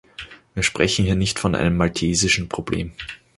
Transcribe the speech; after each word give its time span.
Wir 0.55 0.63
sprechen 0.63 1.05
hier 1.05 1.13
nicht 1.13 1.37
von 1.37 1.53
einem 1.53 1.77
maltesischen 1.77 2.49
Problem. 2.49 2.93